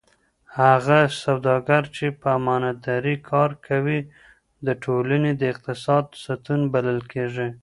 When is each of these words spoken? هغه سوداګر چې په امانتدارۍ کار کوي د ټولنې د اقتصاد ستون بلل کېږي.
هغه 0.59 0.99
سوداګر 1.23 1.83
چې 1.95 2.05
په 2.19 2.27
امانتدارۍ 2.39 3.15
کار 3.31 3.51
کوي 3.67 3.99
د 4.67 4.67
ټولنې 4.83 5.31
د 5.35 5.41
اقتصاد 5.53 6.05
ستون 6.23 6.61
بلل 6.73 6.99
کېږي. 7.13 7.49